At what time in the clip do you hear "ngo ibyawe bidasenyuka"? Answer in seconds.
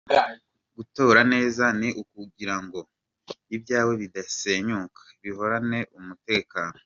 2.63-5.01